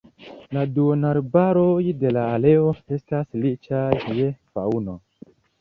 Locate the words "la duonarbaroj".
0.55-1.83